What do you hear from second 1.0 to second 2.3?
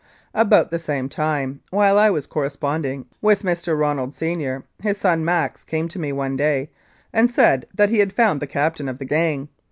time, while I was